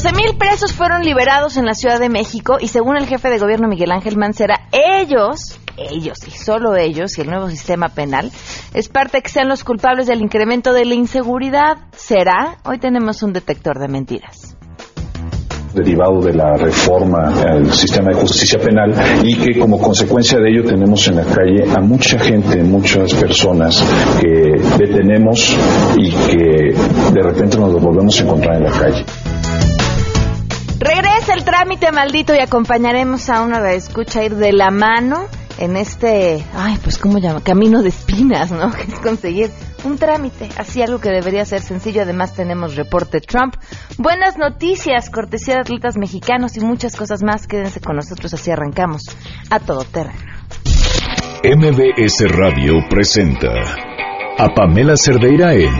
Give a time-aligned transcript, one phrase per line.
[0.00, 3.38] 12 mil presos fueron liberados en la Ciudad de México y según el jefe de
[3.40, 8.30] gobierno Miguel Ángel Mancera, ellos, ellos y solo ellos y el nuevo sistema penal
[8.74, 11.78] es parte que sean los culpables del incremento de la inseguridad.
[11.96, 12.58] ¿Será?
[12.64, 14.54] Hoy tenemos un detector de mentiras
[15.74, 20.64] derivado de la reforma al sistema de justicia penal y que como consecuencia de ello
[20.64, 23.84] tenemos en la calle a mucha gente, muchas personas
[24.20, 25.56] que detenemos
[25.96, 26.74] y que
[27.12, 29.04] de repente nos volvemos a encontrar en la calle.
[30.80, 35.26] Regresa el trámite maldito y acompañaremos a una de escucha ir de la mano
[35.58, 38.70] en este, ay, pues cómo llama, camino de espinas, ¿no?
[38.76, 39.50] Que es conseguir
[39.82, 42.02] un trámite, así algo que debería ser sencillo.
[42.02, 43.56] Además tenemos reporte Trump,
[43.98, 47.48] buenas noticias, cortesía de atletas mexicanos y muchas cosas más.
[47.48, 49.02] Quédense con nosotros, así arrancamos
[49.50, 50.18] a todo terreno.
[51.42, 53.48] MBS Radio presenta
[54.38, 55.74] a Pamela Cerdeira en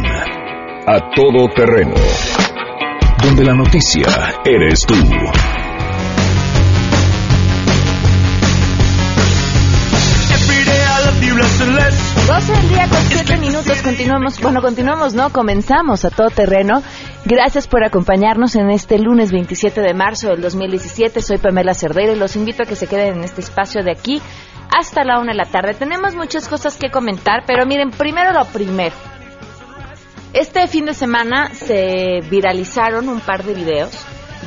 [0.86, 1.94] A Todo Terreno
[3.22, 4.06] donde la noticia
[4.44, 4.94] eres tú.
[12.28, 15.30] 12 del día con 7 minutos, continuamos, bueno, continuamos, ¿no?
[15.30, 16.82] Comenzamos a todo terreno.
[17.24, 21.20] Gracias por acompañarnos en este lunes 27 de marzo del 2017.
[21.20, 24.20] Soy Pamela Cerdeira y los invito a que se queden en este espacio de aquí
[24.70, 25.74] hasta la una de la tarde.
[25.74, 28.94] Tenemos muchas cosas que comentar, pero miren, primero lo primero.
[30.34, 33.90] Este fin de semana se viralizaron un par de videos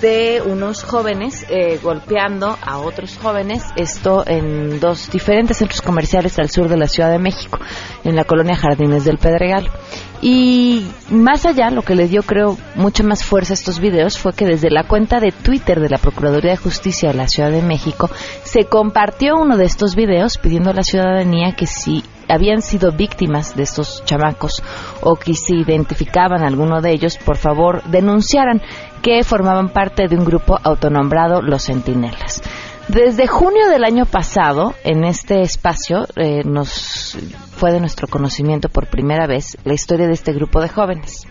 [0.01, 6.49] de unos jóvenes eh, golpeando a otros jóvenes, esto en dos diferentes centros comerciales al
[6.49, 7.59] sur de la Ciudad de México,
[8.03, 9.69] en la colonia Jardines del Pedregal.
[10.21, 14.33] Y más allá, lo que le dio, creo, mucha más fuerza a estos videos fue
[14.33, 17.63] que desde la cuenta de Twitter de la Procuraduría de Justicia de la Ciudad de
[17.63, 18.09] México
[18.43, 23.55] se compartió uno de estos videos pidiendo a la ciudadanía que si habían sido víctimas
[23.55, 24.63] de estos chamacos
[25.01, 28.61] o que si identificaban a alguno de ellos, por favor denunciaran
[29.01, 32.41] que formaban parte de un grupo autonombrado Los Centinelas.
[32.87, 37.17] Desde junio del año pasado, en este espacio, eh, nos
[37.55, 41.27] fue de nuestro conocimiento por primera vez la historia de este grupo de jóvenes.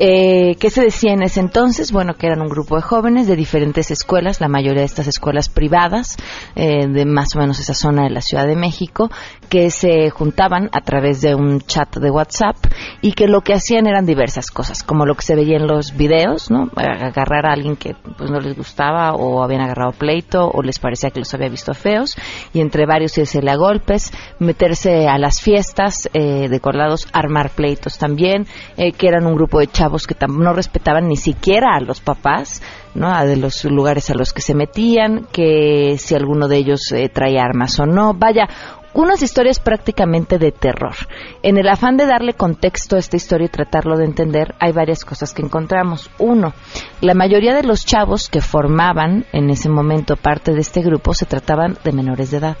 [0.00, 1.90] Eh, ¿Qué se decía en ese entonces?
[1.90, 5.48] Bueno, que eran un grupo de jóvenes de diferentes escuelas, la mayoría de estas escuelas
[5.48, 6.16] privadas,
[6.54, 9.10] eh, de más o menos esa zona de la Ciudad de México,
[9.48, 12.54] que se juntaban a través de un chat de WhatsApp
[13.02, 15.96] y que lo que hacían eran diversas cosas, como lo que se veía en los
[15.96, 16.70] videos, ¿no?
[16.76, 21.10] Agarrar a alguien que pues no les gustaba o habían agarrado pleito o les parecía
[21.10, 22.14] que los había visto feos
[22.52, 27.98] y entre varios irse a golpes, meterse a las fiestas eh, de colados, armar pleitos
[27.98, 32.00] también, eh, que eran un grupo de chavos que no respetaban ni siquiera a los
[32.00, 32.62] papás,
[32.94, 33.08] ¿no?
[33.24, 37.42] de los lugares a los que se metían, que si alguno de ellos eh, traía
[37.42, 38.14] armas o no.
[38.14, 38.48] Vaya,
[38.94, 40.94] unas historias prácticamente de terror.
[41.42, 45.04] En el afán de darle contexto a esta historia y tratarlo de entender, hay varias
[45.04, 46.10] cosas que encontramos.
[46.18, 46.54] Uno,
[47.00, 51.26] la mayoría de los chavos que formaban en ese momento parte de este grupo se
[51.26, 52.56] trataban de menores de edad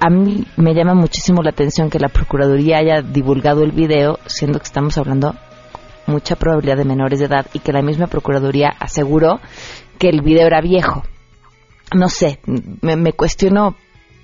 [0.00, 4.58] a mí me llama muchísimo la atención que la Procuraduría haya divulgado el video, siendo
[4.58, 5.34] que estamos hablando
[6.06, 9.40] mucha probabilidad de menores de edad y que la misma Procuraduría aseguró
[9.98, 11.02] que el video era viejo.
[11.94, 12.40] No sé,
[12.82, 13.76] me, cuestiono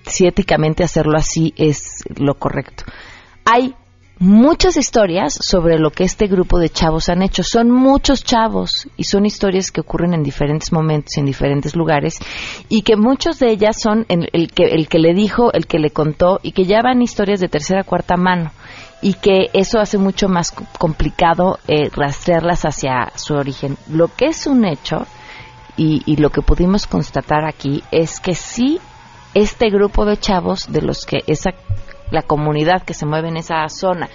[0.07, 2.85] si éticamente hacerlo así es lo correcto.
[3.45, 3.75] Hay
[4.19, 7.43] muchas historias sobre lo que este grupo de chavos han hecho.
[7.43, 12.19] Son muchos chavos y son historias que ocurren en diferentes momentos, en diferentes lugares
[12.69, 15.91] y que muchos de ellas son el, que, el que le dijo, el que le
[15.91, 18.53] contó y que ya van historias de tercera, cuarta mano
[19.03, 23.77] y que eso hace mucho más complicado eh, rastrearlas hacia su origen.
[23.91, 25.07] Lo que es un hecho
[25.77, 28.79] y, y, lo que pudimos constatar aquí es que sí
[29.35, 31.51] este grupo de chavos de los que esa
[32.11, 34.09] la comunidad que se mueve en esa zona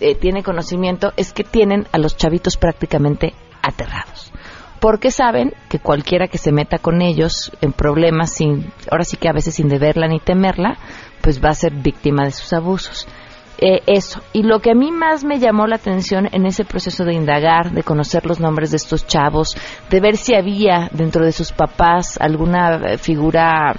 [0.00, 4.32] eh, tiene conocimiento es que tienen a los chavitos prácticamente aterrados
[4.80, 9.28] porque saben que cualquiera que se meta con ellos en problemas sin ahora sí que
[9.28, 10.76] a veces sin deberla ni temerla
[11.22, 13.06] pues va a ser víctima de sus abusos
[13.60, 14.22] eh, eso.
[14.32, 17.72] Y lo que a mí más me llamó la atención en ese proceso de indagar,
[17.72, 19.54] de conocer los nombres de estos chavos,
[19.90, 23.74] de ver si había dentro de sus papás alguna eh, figura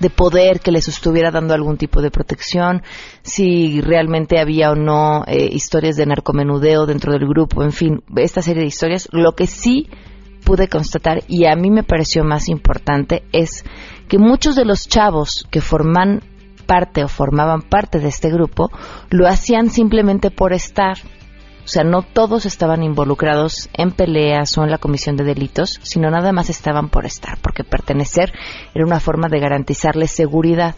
[0.00, 2.82] de poder que les estuviera dando algún tipo de protección,
[3.22, 8.42] si realmente había o no eh, historias de narcomenudeo dentro del grupo, en fin, esta
[8.42, 9.08] serie de historias.
[9.12, 9.88] Lo que sí
[10.44, 13.64] pude constatar y a mí me pareció más importante es
[14.08, 16.22] que muchos de los chavos que forman
[16.70, 18.70] parte o formaban parte de este grupo
[19.08, 20.98] lo hacían simplemente por estar.
[21.64, 26.12] O sea, no todos estaban involucrados en peleas o en la comisión de delitos, sino
[26.12, 28.32] nada más estaban por estar, porque pertenecer
[28.72, 30.76] era una forma de garantizarles seguridad.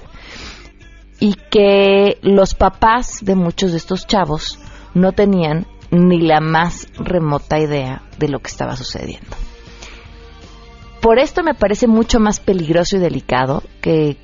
[1.21, 4.59] Y que los papás de muchos de estos chavos
[4.95, 9.37] no tenían ni la más remota idea de lo que estaba sucediendo.
[11.03, 14.17] Por esto me parece mucho más peligroso y delicado que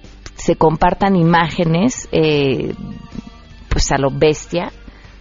[0.49, 2.73] se compartan imágenes, eh,
[3.69, 4.73] pues a lo bestia,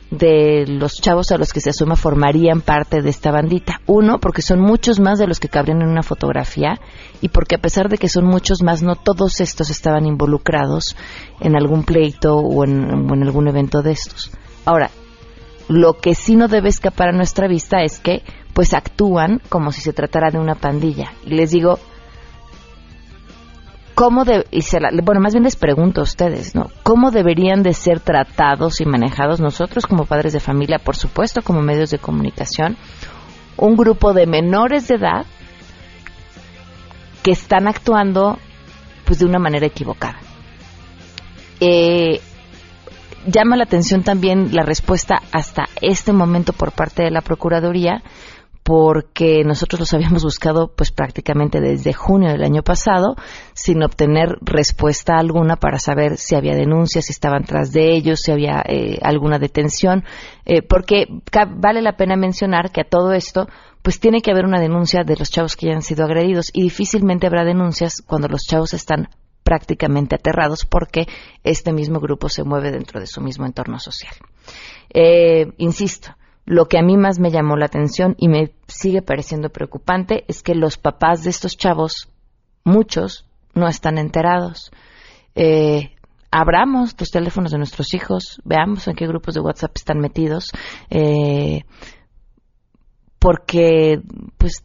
[0.09, 3.81] de los chavos a los que se asuma formarían parte de esta bandita.
[3.87, 6.79] Uno, porque son muchos más de los que cabrían en una fotografía
[7.19, 10.95] y porque a pesar de que son muchos más, no todos estos estaban involucrados
[11.41, 14.31] en algún pleito o en, en algún evento de estos.
[14.63, 14.91] Ahora,
[15.67, 18.23] lo que sí no debe escapar a nuestra vista es que
[18.53, 21.11] pues actúan como si se tratara de una pandilla.
[21.25, 21.79] Y les digo,
[23.97, 24.61] cómo de, y
[25.01, 26.69] bueno, más bien les pregunto a ustedes, ¿no?
[26.83, 31.63] ¿Cómo deberían de ser tratados y manejados nosotros como padres de familia, por supuesto, como
[31.63, 32.77] medios de comunicación,
[33.57, 35.25] un grupo de menores de edad
[37.23, 38.37] que están actuando
[39.03, 40.19] pues de una manera equivocada?
[41.59, 42.21] Eh,
[43.25, 48.03] llama la atención también la respuesta hasta este momento por parte de la Procuraduría
[48.67, 53.15] porque nosotros los habíamos buscado pues prácticamente desde junio del año pasado
[53.53, 58.33] sin obtener respuesta alguna para saber si había denuncias, si estaban tras de ellos, si
[58.33, 60.03] había eh, alguna detención,
[60.45, 61.05] eh, porque
[61.55, 63.47] vale la pena mencionar que a todo esto
[63.83, 66.63] pues tiene que haber una denuncia de los chavos que ya han sido agredidos y
[66.63, 69.07] difícilmente habrá denuncias cuando los chavos están
[69.43, 71.07] prácticamente aterrados porque
[71.45, 74.13] este mismo grupo se mueve dentro de su mismo entorno social.
[74.93, 76.17] Eh, insisto,
[76.47, 80.41] lo que a mí más me llamó la atención y me sigue pareciendo preocupante es
[80.41, 82.09] que los papás de estos chavos,
[82.63, 84.71] muchos, no están enterados.
[85.35, 85.91] Eh,
[86.31, 90.51] abramos los teléfonos de nuestros hijos, veamos en qué grupos de WhatsApp están metidos,
[90.89, 91.65] eh,
[93.19, 93.99] porque
[94.37, 94.63] pues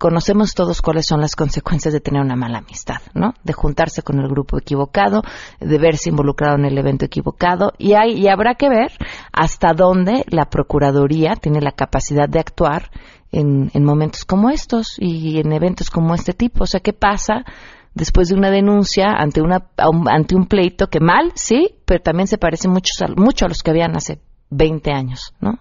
[0.00, 3.34] conocemos todos cuáles son las consecuencias de tener una mala amistad, ¿no?
[3.44, 5.22] De juntarse con el grupo equivocado,
[5.60, 8.92] de verse involucrado en el evento equivocado y hay y habrá que ver
[9.30, 12.90] hasta dónde la procuraduría tiene la capacidad de actuar
[13.30, 17.44] en, en momentos como estos y en eventos como este tipo, o sea, ¿qué pasa?
[17.92, 19.66] después de una denuncia ante una
[20.06, 23.70] ante un pleito que mal, sí, pero también se parece mucho, mucho a los que
[23.70, 25.58] habían hace 20 años, ¿no?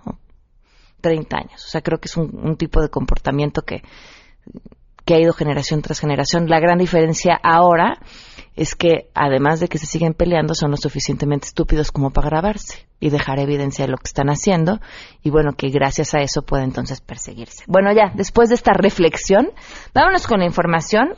[1.02, 1.66] 30 años.
[1.66, 3.82] O sea, creo que es un, un tipo de comportamiento que,
[5.06, 6.48] que ha ido generación tras generación.
[6.48, 7.98] La gran diferencia ahora
[8.56, 12.88] es que, además de que se siguen peleando, son lo suficientemente estúpidos como para grabarse
[13.00, 14.80] y dejar evidencia de lo que están haciendo
[15.24, 17.64] y bueno, que gracias a eso puede entonces perseguirse.
[17.68, 19.52] Bueno, ya, después de esta reflexión,
[19.94, 21.16] vámonos con la información.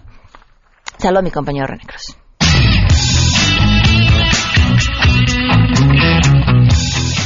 [0.97, 2.15] Saludo a mi compañero René Cruz.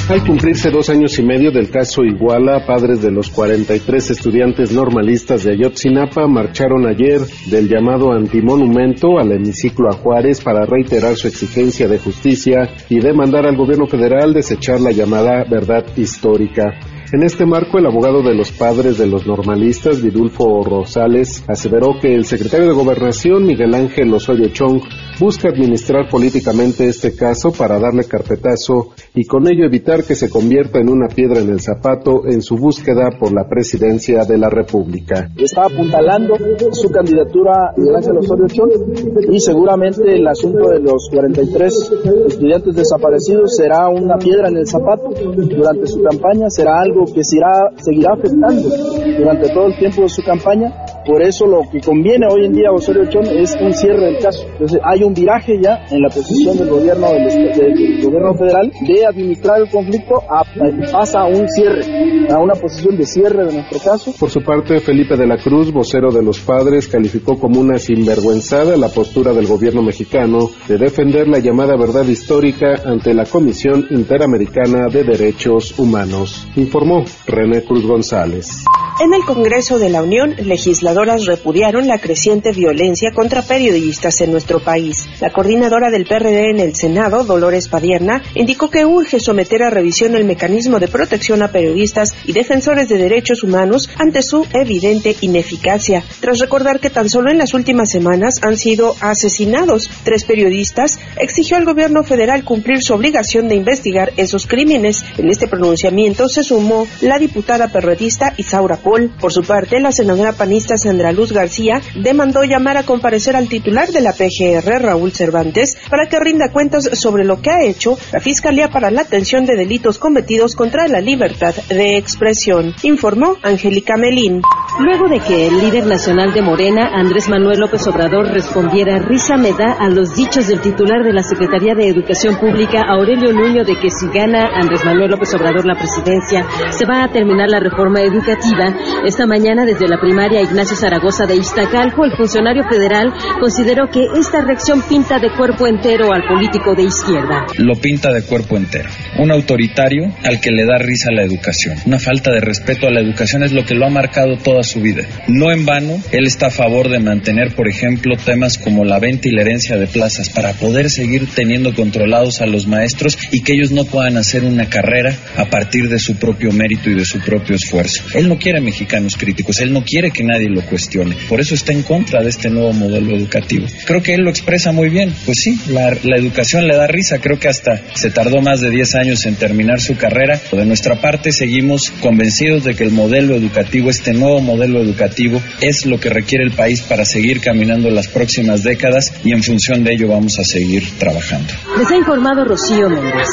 [0.08, 5.44] Al cumplirse dos años y medio del caso Iguala, padres de los 43 estudiantes normalistas
[5.44, 11.88] de Ayotzinapa marcharon ayer del llamado antimonumento al hemiciclo a Juárez para reiterar su exigencia
[11.88, 16.80] de justicia y demandar al gobierno federal desechar la llamada verdad histórica.
[17.16, 22.14] En este marco, el abogado de los padres de los normalistas, Vidulfo Rosales, aseveró que
[22.14, 24.82] el secretario de Gobernación, Miguel Ángel Osorio Chong,
[25.18, 30.80] busca administrar políticamente este caso para darle carpetazo y con ello evitar que se convierta
[30.80, 35.30] en una piedra en el zapato en su búsqueda por la presidencia de la República.
[35.38, 36.36] Está apuntalando
[36.72, 41.92] su candidatura Miguel Ángel Osorio Chong y seguramente el asunto de los 43
[42.28, 48.14] estudiantes desaparecidos será una piedra en el zapato durante su campaña, será algo que seguirá
[48.14, 48.70] afectando
[49.18, 50.72] durante todo el tiempo de su campaña.
[51.06, 54.18] Por eso lo que conviene hoy en día a Osorio Chón es un cierre del
[54.20, 54.46] caso.
[54.54, 59.62] Entonces hay un viraje ya en la posición del gobierno del, gobierno federal de administrar
[59.62, 60.44] el conflicto a,
[60.92, 61.84] pasa a un cierre,
[62.30, 64.14] a una posición de cierre de nuestro caso.
[64.20, 68.76] Por su parte, Felipe de la Cruz, vocero de los padres, calificó como una sinvergüenzada
[68.78, 74.88] la postura del gobierno mexicano de defender la llamada verdad histórica ante la Comisión Interamericana
[74.88, 76.48] de Derechos Humanos.
[76.56, 78.64] Informó René Cruz González.
[78.98, 84.62] En el Congreso de la Unión, legisladoras repudiaron la creciente violencia contra periodistas en nuestro
[84.62, 85.10] país.
[85.20, 90.16] La coordinadora del PRD en el Senado, Dolores Padierna, indicó que urge someter a revisión
[90.16, 96.02] el mecanismo de protección a periodistas y defensores de derechos humanos ante su evidente ineficacia,
[96.22, 101.58] tras recordar que tan solo en las últimas semanas han sido asesinados tres periodistas, exigió
[101.58, 105.04] al gobierno federal cumplir su obligación de investigar esos crímenes.
[105.18, 108.78] En este pronunciamiento se sumó la diputada perredista Isaura
[109.20, 113.90] por su parte, la senadora panista Sandra Luz García demandó llamar a comparecer al titular
[113.90, 118.20] de la PGR, Raúl Cervantes, para que rinda cuentas sobre lo que ha hecho la
[118.20, 124.42] Fiscalía para la atención de delitos cometidos contra la libertad de expresión, informó Angélica Melín.
[124.80, 129.54] Luego de que el líder nacional de Morena, Andrés Manuel López Obrador, respondiera risa me
[129.54, 133.80] da a los dichos del titular de la Secretaría de Educación Pública, Aurelio Nuño, de
[133.80, 138.02] que si gana Andrés Manuel López Obrador la presidencia, se va a terminar la reforma
[138.02, 138.75] educativa,
[139.06, 144.42] esta mañana desde la primaria Ignacio Zaragoza de Iztacalco, el funcionario federal consideró que esta
[144.42, 147.46] reacción pinta de cuerpo entero al político de izquierda.
[147.58, 148.90] Lo pinta de cuerpo entero.
[149.20, 151.78] Un autoritario al que le da risa la educación.
[151.86, 154.82] Una falta de respeto a la educación es lo que lo ha marcado toda su
[154.82, 155.04] vida.
[155.28, 159.28] No en vano, él está a favor de mantener, por ejemplo, temas como la venta
[159.28, 163.54] y la herencia de plazas para poder seguir teniendo controlados a los maestros y que
[163.54, 167.20] ellos no puedan hacer una carrera a partir de su propio mérito y de su
[167.20, 168.04] propio esfuerzo.
[168.14, 171.16] Él no quiere mexicanos críticos, él no quiere que nadie lo cuestione.
[171.30, 173.66] Por eso está en contra de este nuevo modelo educativo.
[173.86, 175.14] Creo que él lo expresa muy bien.
[175.26, 177.20] Pues sí, la, educación le da risa.
[177.20, 180.40] Creo que hasta se tardó más de 10 años en terminar su carrera.
[180.52, 185.86] De nuestra parte seguimos convencidos de que el modelo educativo, este nuevo modelo educativo, es
[185.86, 189.94] lo que requiere el país para seguir caminando las próximas décadas y en función de
[189.94, 191.54] ello vamos a seguir trabajando.
[191.78, 193.28] Les ha informado Rocío Méndez.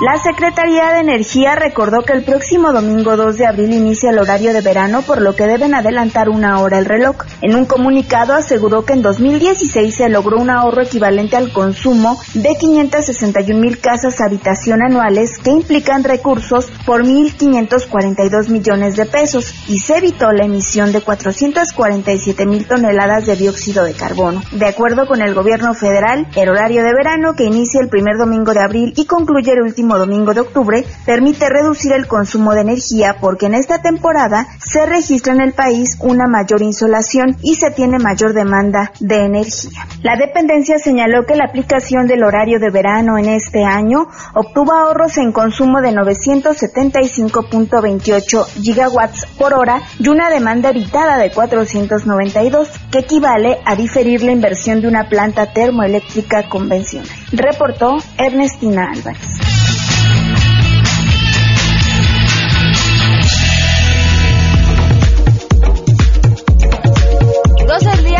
[0.00, 4.52] La Secretaría de Energía recordó que el próximo domingo 2 de abril inicia el horario
[4.52, 7.16] de verano, por lo que deben adelantar una hora el reloj.
[7.42, 12.54] En un comunicado aseguró que en 2016 se logró un ahorro equivalente al consumo de
[12.54, 19.96] 561 mil casas habitación anuales que implican recursos por 1.542 millones de pesos y se
[19.96, 24.42] evitó la emisión de 447 mil toneladas de dióxido de carbono.
[24.52, 28.54] De acuerdo con el gobierno federal, el horario de verano que inicia el primer domingo
[28.54, 33.16] de abril y concluye el último domingo de octubre permite reducir el consumo de energía
[33.20, 37.98] porque en esta temporada se registra en el país una mayor insolación y se tiene
[37.98, 39.86] mayor demanda de energía.
[40.02, 45.18] La dependencia señaló que la aplicación del horario de verano en este año obtuvo ahorros
[45.18, 53.58] en consumo de 975.28 gigawatts por hora y una demanda evitada de 492, que equivale
[53.64, 57.08] a diferir la inversión de una planta termoeléctrica convencional.
[57.32, 59.57] Reportó Ernestina Álvarez.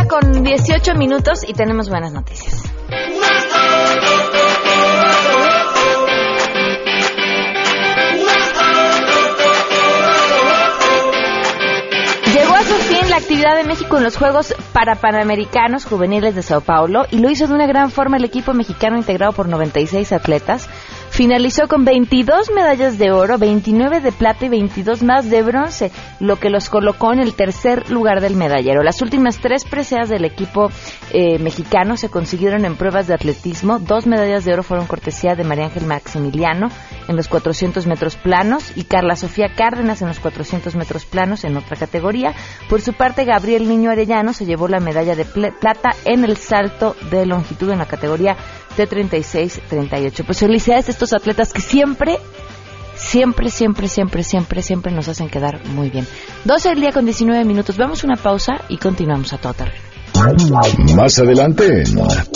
[0.08, 2.62] Con 18 minutos y tenemos buenas noticias.
[12.32, 16.42] Llegó a su fin la actividad de México en los Juegos para Panamericanos Juveniles de
[16.42, 20.12] Sao Paulo y lo hizo de una gran forma el equipo mexicano integrado por 96
[20.12, 20.68] atletas
[21.18, 26.36] Finalizó con 22 medallas de oro, 29 de plata y 22 más de bronce, lo
[26.36, 28.84] que los colocó en el tercer lugar del medallero.
[28.84, 30.70] Las últimas tres preseas del equipo
[31.12, 33.80] eh, mexicano se consiguieron en pruebas de atletismo.
[33.80, 36.68] Dos medallas de oro fueron cortesía de María Ángel Maximiliano
[37.08, 41.56] en los 400 metros planos y Carla Sofía Cárdenas en los 400 metros planos en
[41.56, 42.32] otra categoría.
[42.68, 46.94] Por su parte, Gabriel Niño Arellano se llevó la medalla de plata en el salto
[47.10, 48.36] de longitud en la categoría
[48.78, 50.24] T36-38.
[50.24, 52.18] Pues felicidades a estos atletas que siempre,
[52.96, 56.06] siempre, siempre, siempre, siempre, siempre nos hacen quedar muy bien.
[56.44, 57.76] 12 del día con 19 minutos.
[57.76, 59.88] Vamos a una pausa y continuamos a todo terreno.
[60.96, 61.84] Más adelante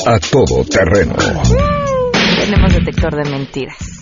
[0.06, 1.14] A Todo Terreno.
[2.38, 4.01] Tenemos detector de mentiras.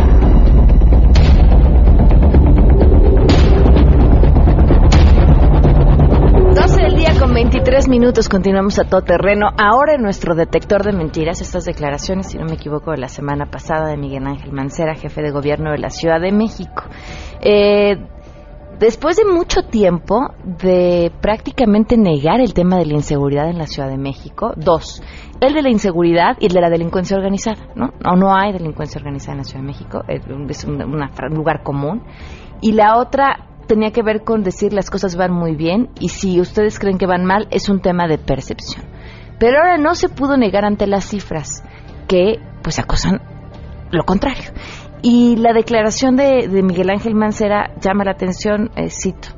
[7.81, 9.47] 23 minutos continuamos a todo terreno.
[9.57, 13.47] Ahora en nuestro detector de mentiras, estas declaraciones, si no me equivoco, de la semana
[13.47, 16.83] pasada de Miguel Ángel Mancera, jefe de gobierno de la Ciudad de México.
[17.41, 17.95] Eh,
[18.79, 23.89] después de mucho tiempo de prácticamente negar el tema de la inseguridad en la Ciudad
[23.89, 25.01] de México, dos,
[25.39, 27.93] el de la inseguridad y el de la delincuencia organizada, ¿no?
[28.03, 30.77] No, no hay delincuencia organizada en la Ciudad de México, es un
[31.33, 32.03] lugar común.
[32.61, 36.41] Y la otra, tenía que ver con decir las cosas van muy bien y si
[36.41, 38.83] ustedes creen que van mal es un tema de percepción.
[39.39, 41.63] Pero ahora no se pudo negar ante las cifras
[42.09, 43.21] que pues acosan
[43.89, 44.51] lo contrario.
[45.01, 49.29] Y la declaración de, Miguel Ángel Mancera llama la atención, eh, cito,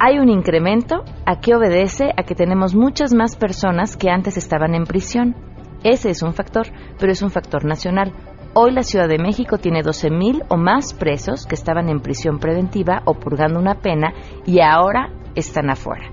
[0.00, 2.10] hay un incremento, ¿a qué obedece?
[2.16, 5.36] A que tenemos muchas más personas que antes estaban en prisión.
[5.84, 6.66] Ese es un factor,
[6.98, 8.12] pero es un factor nacional.
[8.52, 13.00] Hoy la Ciudad de México tiene 12.000 o más presos que estaban en prisión preventiva
[13.04, 14.12] o purgando una pena
[14.44, 16.10] y ahora están afuera.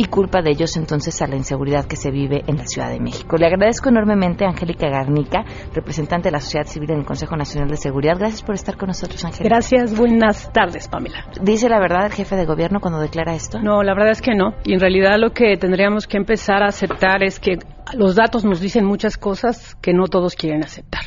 [0.00, 2.98] Y culpa de ellos entonces a la inseguridad que se vive en la Ciudad de
[2.98, 3.36] México.
[3.36, 7.68] Le agradezco enormemente a Angélica Garnica, representante de la sociedad civil en el Consejo Nacional
[7.68, 8.16] de Seguridad.
[8.18, 9.54] Gracias por estar con nosotros, Angélica.
[9.54, 11.26] Gracias, buenas tardes, Pamela.
[11.42, 13.60] ¿Dice la verdad el jefe de gobierno cuando declara esto?
[13.60, 14.54] No, la verdad es que no.
[14.64, 17.58] Y en realidad lo que tendríamos que empezar a aceptar es que
[17.92, 21.02] los datos nos dicen muchas cosas que no todos quieren aceptar.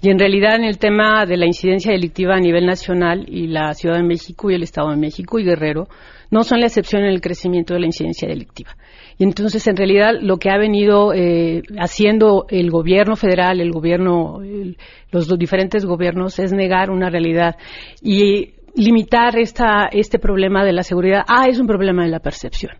[0.00, 3.74] Y en realidad en el tema de la incidencia delictiva a nivel nacional y la
[3.74, 5.88] Ciudad de México y el Estado de México y Guerrero
[6.34, 8.70] no son la excepción en el crecimiento de la incidencia delictiva.
[9.18, 14.40] Y entonces, en realidad, lo que ha venido eh, haciendo el gobierno federal, el gobierno,
[15.12, 17.54] los diferentes gobiernos, es negar una realidad
[18.02, 21.22] y limitar esta, este problema de la seguridad.
[21.28, 22.72] Ah, es un problema de la percepción.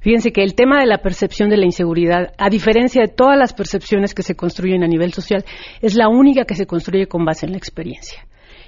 [0.00, 3.52] Fíjense que el tema de la percepción de la inseguridad, a diferencia de todas las
[3.52, 5.44] percepciones que se construyen a nivel social,
[5.82, 8.24] es la única que se construye con base en la experiencia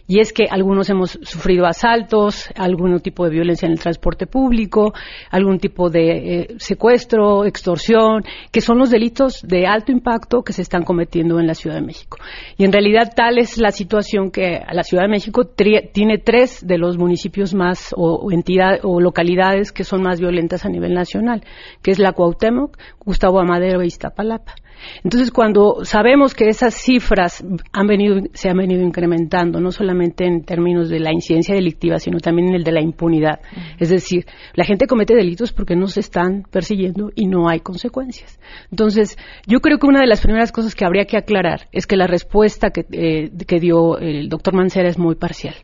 [0.07, 4.93] y es que algunos hemos sufrido asaltos, algún tipo de violencia en el transporte público,
[5.31, 10.63] algún tipo de eh, secuestro, extorsión, que son los delitos de alto impacto que se
[10.63, 12.19] están cometiendo en la Ciudad de México.
[12.59, 16.79] Y en realidad tal es la situación que la Ciudad de México tiene tres de
[16.79, 21.45] los municipios más o, entidades o localidades que son más violentas a nivel nacional,
[21.83, 24.55] que es la Cuauhtémoc, Gustavo Amadero e Iztapalapa.
[25.03, 30.45] Entonces, cuando sabemos que esas cifras han venido, se han venido incrementando, no solamente en
[30.45, 33.41] términos de la incidencia delictiva, sino también en el de la impunidad.
[33.79, 38.39] Es decir, la gente comete delitos porque no se están persiguiendo y no hay consecuencias.
[38.71, 41.97] Entonces, yo creo que una de las primeras cosas que habría que aclarar es que
[41.97, 45.55] la respuesta que, eh, que dio el doctor Mancera es muy parcial.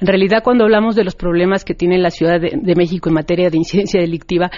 [0.00, 3.50] En realidad, cuando hablamos de los problemas que tiene la Ciudad de, México en materia
[3.50, 4.50] de incidencia delictiva,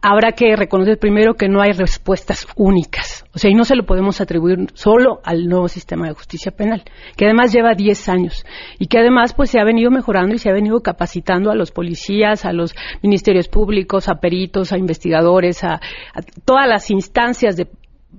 [0.00, 3.24] habrá que reconocer primero que no hay respuestas únicas.
[3.34, 6.82] O sea, y no se lo podemos atribuir solo al nuevo sistema de justicia penal,
[7.16, 8.44] que además lleva 10 años
[8.78, 11.70] y que además pues se ha venido mejorando y se ha venido capacitando a los
[11.70, 15.80] policías, a los ministerios públicos, a peritos, a investigadores, a
[16.44, 17.68] todas las instancias de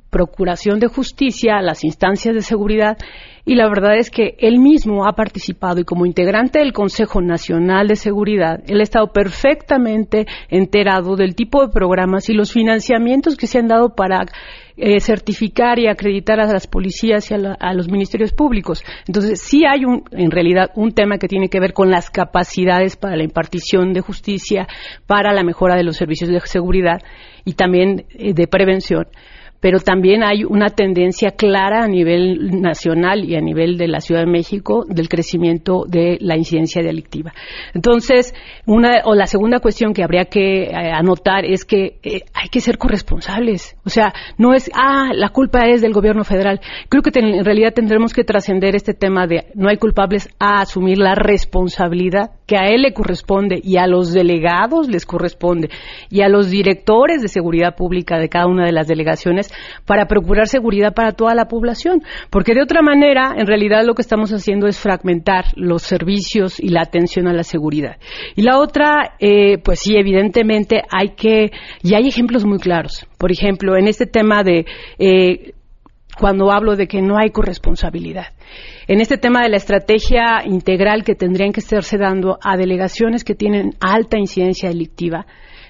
[0.10, 2.98] procuración de justicia, a las instancias de seguridad
[3.46, 7.88] y la verdad es que él mismo ha participado y como integrante del Consejo Nacional
[7.88, 13.48] de Seguridad, él ha estado perfectamente enterado del tipo de programas y los financiamientos que
[13.48, 14.26] se han dado para
[14.78, 18.84] eh, certificar y acreditar a las policías y a, los ministerios públicos.
[19.08, 22.96] Entonces, sí hay un, en realidad un tema que tiene que ver con las capacidades
[22.96, 24.68] para la impartición de justicia,
[25.06, 27.02] para la mejora de los servicios de seguridad
[27.44, 29.08] y también eh, de prevención
[29.64, 34.26] pero también hay una tendencia clara a nivel nacional y a nivel de la Ciudad
[34.26, 37.32] de México del crecimiento de la incidencia delictiva.
[37.74, 42.50] Entonces, una o la segunda cuestión que habría que eh, anotar es que eh, hay
[42.50, 43.78] que ser corresponsables.
[43.86, 46.60] O sea, no es, ah, la culpa es del gobierno federal.
[46.90, 50.98] Creo que en realidad tendremos que trascender este tema de no hay culpables a asumir
[50.98, 55.70] la responsabilidad que a él le corresponde y a los delegados les corresponde
[56.10, 59.54] y a los directores de seguridad pública de cada una de las delegaciones
[59.86, 62.04] para procurar seguridad para toda la población.
[62.30, 66.70] Porque de otra manera, en realidad lo que estamos haciendo es fragmentar los servicios y
[66.70, 67.98] la atención a la seguridad.
[68.36, 71.52] Y la otra, eh, pues sí, evidentemente hay que,
[71.82, 73.06] y hay ejemplos muy claros.
[73.18, 74.66] Por ejemplo, en este tema de
[75.00, 75.54] eh,
[76.20, 78.28] cuando hablo de que no hay corresponsabilidad.
[78.88, 83.36] En este tema de la estrategia integral que tendrían que estarse dando a delegaciones que
[83.36, 85.26] tienen alta incidencia delictiva,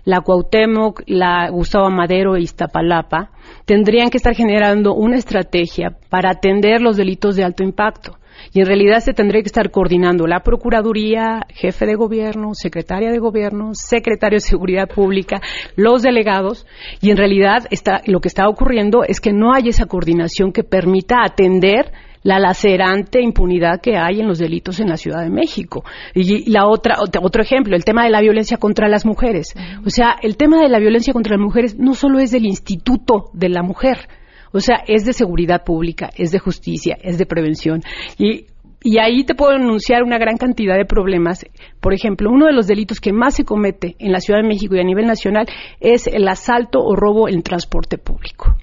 [0.05, 3.31] la Cuauhtémoc, la Gustavo Madero e Iztapalapa,
[3.65, 8.17] tendrían que estar generando una estrategia para atender los delitos de alto impacto.
[8.53, 13.19] Y en realidad se tendría que estar coordinando la Procuraduría, jefe de gobierno, secretaria de
[13.19, 15.41] gobierno, secretario de Seguridad Pública,
[15.75, 16.65] los delegados,
[17.01, 20.63] y en realidad está, lo que está ocurriendo es que no hay esa coordinación que
[20.63, 21.91] permita atender
[22.23, 25.83] la lacerante impunidad que hay en los delitos en la Ciudad de México.
[26.15, 29.53] Y la otra, otro ejemplo, el tema de la violencia contra las mujeres.
[29.85, 33.29] O sea, el tema de la violencia contra las mujeres no solo es del Instituto
[33.33, 34.07] de la Mujer,
[34.53, 37.81] o sea, es de seguridad pública, es de justicia, es de prevención.
[38.17, 38.45] Y
[38.85, 41.45] y ahí te puedo enunciar una gran cantidad de problemas.
[41.79, 44.75] Por ejemplo, uno de los delitos que más se comete en la Ciudad de México
[44.75, 45.47] y a nivel nacional
[45.79, 48.57] es el asalto o robo en transporte público.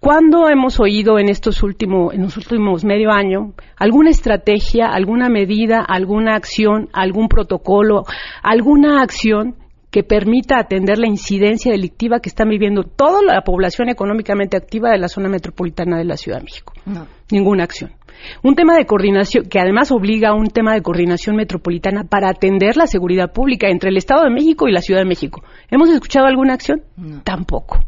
[0.00, 5.80] ¿Cuándo hemos oído en estos últimos, en los últimos medio año alguna estrategia, alguna medida,
[5.80, 8.02] alguna acción, algún protocolo,
[8.42, 9.54] alguna acción
[9.94, 14.98] que permita atender la incidencia delictiva que están viviendo toda la población económicamente activa de
[14.98, 16.72] la zona metropolitana de la Ciudad de México?
[16.84, 17.06] No.
[17.30, 17.92] Ninguna acción.
[18.42, 22.76] Un tema de coordinación que además obliga a un tema de coordinación metropolitana para atender
[22.76, 25.44] la seguridad pública entre el Estado de México y la Ciudad de México.
[25.70, 26.82] ¿Hemos escuchado alguna acción?
[27.22, 27.78] Tampoco.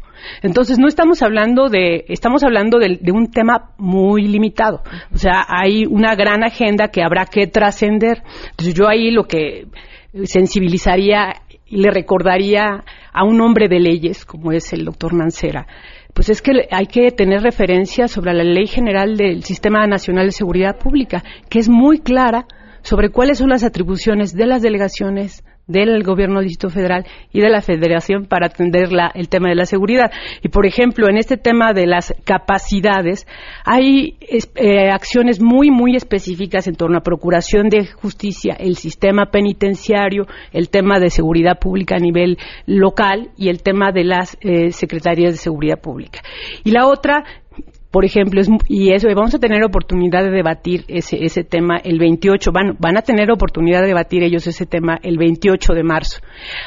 [0.41, 4.81] Entonces no estamos hablando de, estamos hablando de, un tema muy limitado.
[5.13, 8.23] O sea, hay una gran agenda que habrá que trascender.
[8.51, 9.67] Entonces yo ahí lo que
[10.23, 11.33] sensibilizaría
[11.69, 15.67] y le recordaría a un hombre de leyes, como es el doctor Mancera,
[16.13, 20.31] pues es que hay que tener referencia sobre la Ley General del Sistema Nacional de
[20.31, 22.47] Seguridad Pública, que es muy clara
[22.81, 27.61] sobre cuáles son las atribuciones de las delegaciones del gobierno Distrito Federal y de la
[27.61, 30.11] Federación para atender el tema de la seguridad.
[30.41, 33.27] Y, por ejemplo, en este tema de las capacidades,
[33.65, 34.17] hay
[34.55, 40.69] eh, acciones muy, muy específicas en torno a procuración de justicia, el sistema penitenciario, el
[40.69, 45.37] tema de seguridad pública a nivel local y el tema de las eh, secretarías de
[45.37, 46.21] seguridad pública.
[46.63, 47.23] Y la otra
[47.91, 52.51] por ejemplo, y eso, vamos a tener oportunidad de debatir ese, ese tema el 28,
[52.51, 56.19] van, van a tener oportunidad de debatir ellos ese tema el 28 de marzo.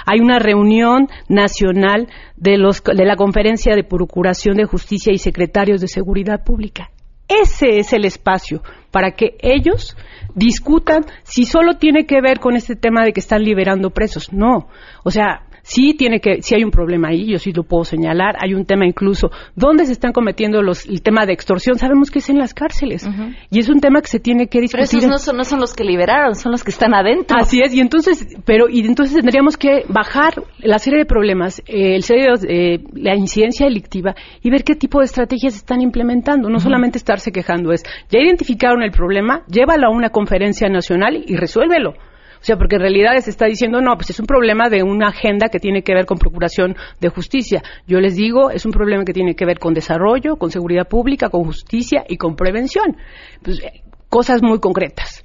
[0.06, 5.80] Hay una reunión nacional de, los, de la Conferencia de Procuración de Justicia y Secretarios
[5.80, 6.90] de Seguridad Pública.
[7.28, 9.96] Ese es el espacio para que ellos
[10.34, 14.32] discutan si solo tiene que ver con este tema de que están liberando presos.
[14.32, 14.68] No.
[15.04, 18.36] O sea, sí tiene que, sí hay un problema ahí, yo sí lo puedo señalar.
[18.40, 21.78] Hay un tema incluso donde se están cometiendo los, el tema de extorsión.
[21.78, 23.08] Sabemos que es en las cárceles
[23.50, 24.86] y es un tema que se tiene que discutir.
[24.88, 27.36] Pero esos no son, no son los que liberaron, son los que están adentro.
[27.38, 31.96] Así es y entonces, pero y entonces tendríamos que bajar la serie de problemas, eh,
[31.96, 36.48] el serio, eh, la incidencia delictiva y ver qué tipo de estrategias están implementando.
[36.48, 41.36] No solamente estarse quejando es ya identificaron el problema, llévalo a una conferencia nacional y
[41.36, 41.94] resuélvelo.
[42.40, 45.08] O sea, porque en realidad se está diciendo, no, pues es un problema de una
[45.08, 47.62] agenda que tiene que ver con procuración de justicia.
[47.86, 51.28] Yo les digo, es un problema que tiene que ver con desarrollo, con seguridad pública,
[51.28, 52.96] con justicia y con prevención.
[53.42, 55.22] Pues, eh, cosas muy concretas.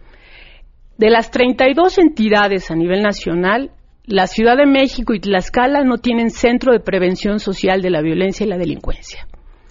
[0.98, 3.72] De las 32 entidades a nivel nacional,
[4.06, 8.46] la Ciudad de México y Tlaxcala no tienen centro de prevención social de la violencia
[8.46, 9.26] y la delincuencia.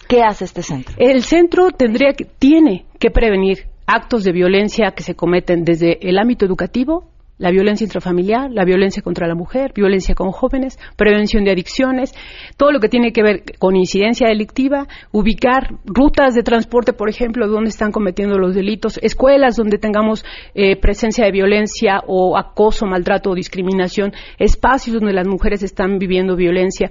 [0.07, 0.95] ¿Qué hace este centro?
[0.97, 6.17] El centro tendría que, tiene que prevenir actos de violencia que se cometen desde el
[6.17, 11.51] ámbito educativo la violencia intrafamiliar, la violencia contra la mujer, violencia con jóvenes, prevención de
[11.51, 12.13] adicciones,
[12.57, 17.47] todo lo que tiene que ver con incidencia delictiva, ubicar rutas de transporte, por ejemplo,
[17.47, 23.31] donde están cometiendo los delitos, escuelas donde tengamos eh, presencia de violencia o acoso, maltrato
[23.31, 26.89] o discriminación, espacios donde las mujeres están viviendo violencia.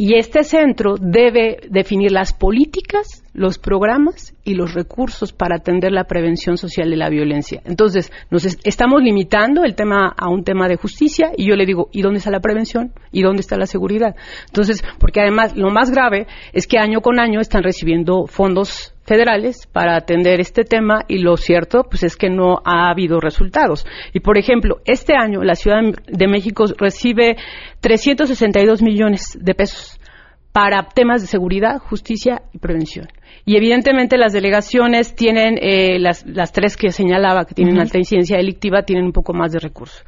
[0.00, 6.04] Y este centro debe definir las políticas, los programas y los recursos para atender la
[6.04, 7.62] prevención social de la violencia.
[7.64, 11.88] Entonces, nos estamos limitando el tema a un tema de justicia y yo le digo,
[11.90, 12.92] ¿y dónde está la prevención?
[13.10, 14.14] ¿Y dónde está la seguridad?
[14.46, 19.66] Entonces, porque además lo más grave es que año con año están recibiendo fondos federales
[19.66, 23.86] para atender este tema y lo cierto pues es que no ha habido resultados.
[24.12, 27.36] Y por ejemplo, este año la Ciudad de México recibe
[27.80, 29.98] 362 millones de pesos
[30.52, 33.08] para temas de seguridad, justicia y prevención.
[33.44, 38.36] Y evidentemente las delegaciones tienen, eh, las, las, tres que señalaba, que tienen alta incidencia
[38.36, 40.04] delictiva, tienen un poco más de recursos.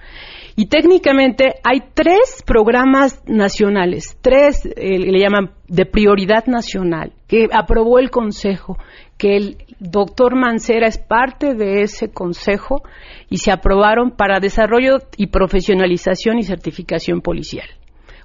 [0.56, 7.98] Y técnicamente hay tres programas nacionales, tres eh, le llaman de prioridad nacional, que aprobó
[7.98, 8.76] el Consejo,
[9.16, 12.82] que el doctor Mancera es parte de ese Consejo
[13.28, 17.68] y se aprobaron para desarrollo y profesionalización y certificación policial.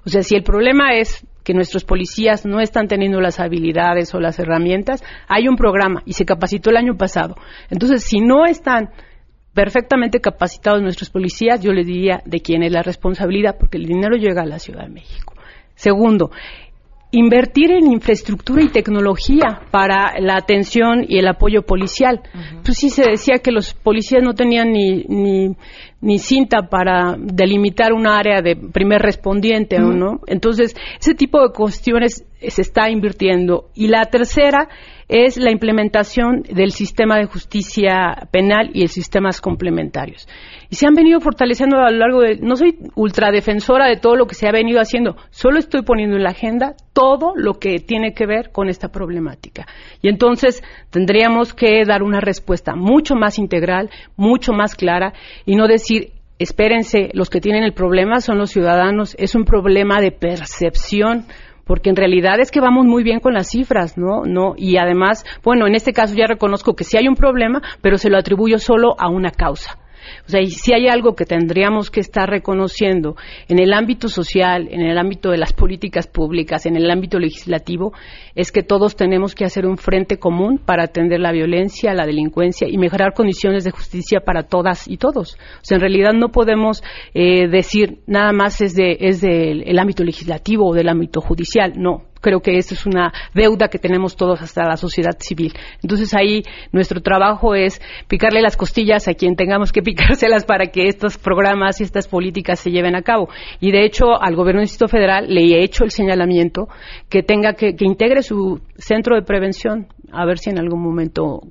[0.04, 4.20] O sea, si el problema es que nuestros policías no están teniendo las habilidades o
[4.20, 7.36] las herramientas, hay un programa y se capacitó el año pasado.
[7.70, 8.90] Entonces, si no están
[9.56, 14.14] perfectamente capacitados nuestros policías, yo les diría de quién es la responsabilidad, porque el dinero
[14.14, 15.32] llega a la Ciudad de México.
[15.74, 16.30] Segundo,
[17.10, 22.20] invertir en infraestructura y tecnología para la atención y el apoyo policial.
[22.62, 25.56] Pues sí se decía que los policías no tenían ni, ni,
[26.00, 30.20] ni cinta para delimitar un área de primer respondiente, ¿no?
[30.26, 33.70] Entonces, ese tipo de cuestiones se está invirtiendo.
[33.74, 34.68] Y la tercera
[35.08, 40.28] es la implementación del sistema de justicia penal y el sistemas complementarios.
[40.68, 42.38] Y se han venido fortaleciendo a lo largo de...
[42.40, 46.24] No soy ultradefensora de todo lo que se ha venido haciendo, solo estoy poniendo en
[46.24, 49.66] la agenda todo lo que tiene que ver con esta problemática.
[50.02, 55.12] Y entonces tendríamos que dar una respuesta mucho más integral, mucho más clara
[55.44, 55.95] y no decir
[56.38, 61.26] espérense, los que tienen el problema son los ciudadanos, es un problema de percepción
[61.64, 64.24] porque en realidad es que vamos muy bien con las cifras, ¿no?
[64.24, 67.98] No, y además, bueno, en este caso ya reconozco que sí hay un problema, pero
[67.98, 69.76] se lo atribuyo solo a una causa.
[70.26, 73.16] O sea, y si hay algo que tendríamos que estar reconociendo
[73.48, 77.92] en el ámbito social, en el ámbito de las políticas públicas, en el ámbito legislativo,
[78.34, 82.68] es que todos tenemos que hacer un frente común para atender la violencia, la delincuencia
[82.68, 85.34] y mejorar condiciones de justicia para todas y todos.
[85.34, 86.82] O sea, en realidad no podemos
[87.14, 92.04] eh, decir nada más es de es del ámbito legislativo o del ámbito judicial, no
[92.26, 95.52] creo que esta es una deuda que tenemos todos hasta la sociedad civil.
[95.80, 100.88] Entonces ahí nuestro trabajo es picarle las costillas a quien tengamos que picárselas para que
[100.88, 103.28] estos programas y estas políticas se lleven a cabo.
[103.60, 106.66] Y de hecho al gobierno del Distrito Federal le he hecho el señalamiento
[107.08, 111.42] que tenga que, que integre su centro de prevención a ver si en algún momento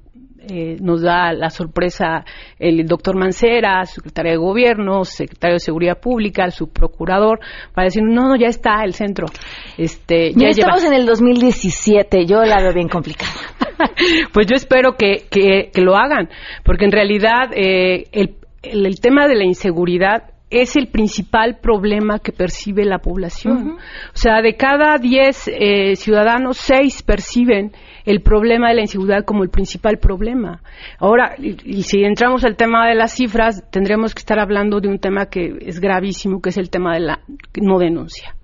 [0.50, 2.24] eh, nos da la sorpresa
[2.60, 7.40] el doctor Mancera, secretario de Gobierno, secretario de Seguridad Pública, su procurador,
[7.74, 9.28] para decir, no, no, ya está el centro.
[9.78, 13.32] Este, ya, estamos en el 2017, yo la veo bien complicada.
[14.34, 16.30] pues yo espero que, que, lo hagan,
[16.64, 22.32] porque en realidad eh, el, el, tema de la inseguridad es el principal problema que
[22.32, 23.78] percibe la población.
[23.78, 27.72] O sea, de cada 10 eh, ciudadanos, 6 perciben
[28.06, 30.62] el problema de la inseguridad como el principal problema.
[31.00, 35.00] Ahora, y, si entramos al tema de las cifras, tendremos que estar hablando de un
[35.00, 37.20] tema que es gravísimo, que es el tema de la
[37.62, 38.36] no denuncia.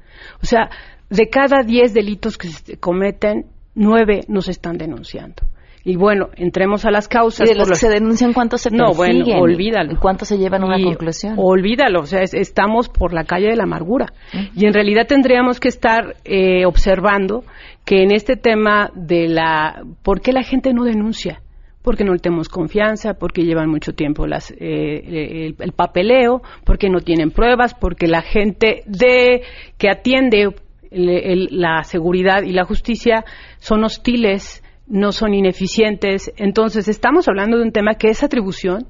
[0.42, 0.70] O sea,
[1.10, 3.46] de cada 10 delitos que se cometen,
[3.76, 5.44] 9 no se están denunciando.
[5.84, 7.50] Y bueno, entremos a las causas.
[7.50, 10.00] ¿Y de los que se denuncian cuántos se No, bueno, olvídalo.
[10.00, 11.36] ¿Cuántos se llevan a una conclusión?
[11.38, 14.14] Olvídalo, o sea, estamos por la calle de la amargura.
[14.56, 17.44] Y en realidad tendríamos que estar eh, observando
[17.84, 19.84] que en este tema de la...
[20.04, 21.42] ¿Por qué la gente no denuncia?
[21.84, 27.00] porque no le tenemos confianza, porque llevan mucho tiempo las, eh, el, papeleo, porque no
[27.00, 29.42] tienen pruebas, porque la gente de
[29.80, 30.54] que atiende
[30.92, 33.26] la seguridad y la justicia
[33.58, 34.61] son hostiles
[34.92, 36.32] no son ineficientes.
[36.38, 38.88] Entonces, estamos hablando de un tema que es atribución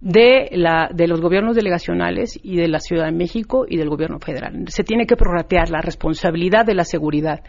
[0.00, 4.18] de, la, de los gobiernos delegacionales y de la Ciudad de México y del gobierno
[4.18, 4.64] federal.
[4.68, 7.40] Se tiene que prorratear la responsabilidad de la seguridad.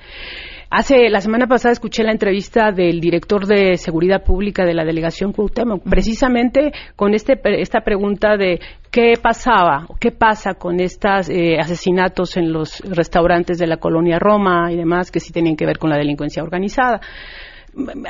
[0.70, 5.32] Hace la semana pasada escuché la entrevista del director de Seguridad Pública de la delegación
[5.34, 12.38] Cuauhtémoc, precisamente con este, esta pregunta de qué pasaba, qué pasa con estos eh, asesinatos
[12.38, 15.90] en los restaurantes de la colonia Roma y demás que sí tenían que ver con
[15.90, 17.02] la delincuencia organizada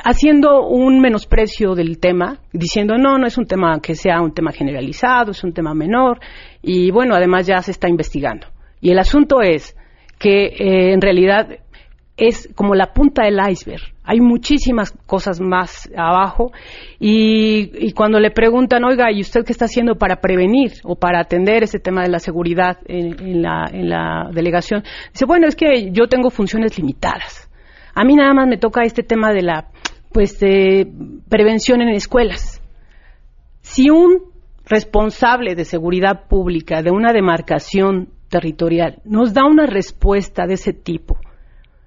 [0.04, 4.52] haciendo un menosprecio del tema, diciendo no, no es un tema que sea un tema
[4.52, 6.20] generalizado, es un tema menor
[6.62, 8.46] y bueno, además ya se está investigando.
[8.80, 9.76] Y el asunto es
[10.18, 11.58] que eh, en realidad
[12.16, 13.82] es como la punta del iceberg.
[14.02, 16.52] Hay muchísimas cosas más abajo
[16.98, 21.20] y, y, cuando le preguntan, oiga, ¿y usted qué está haciendo para prevenir o para
[21.20, 24.84] atender ese tema de la seguridad en, en, la, en la delegación?
[25.12, 27.45] Dice, bueno, es que yo tengo funciones limitadas.
[27.96, 29.68] A mí nada más me toca este tema de la
[30.12, 30.86] pues de
[31.30, 32.60] prevención en escuelas.
[33.62, 34.18] Si un
[34.66, 41.16] responsable de seguridad pública de una demarcación territorial nos da una respuesta de ese tipo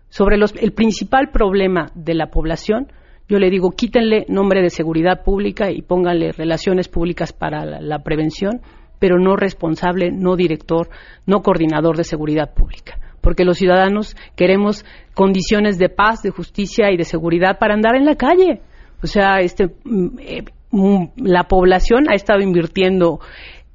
[0.10, 2.91] sobre el principal problema de la población,
[3.28, 8.62] yo le digo quítenle nombre de seguridad pública y pónganle relaciones públicas para la prevención,
[8.98, 10.89] pero no responsable, no director,
[11.28, 16.97] no coordinador de seguridad pública porque los ciudadanos queremos condiciones de paz, de justicia y
[16.97, 18.62] de seguridad para andar en la calle.
[19.03, 23.19] O sea, este, mm, eh, mm, la población ha estado invirtiendo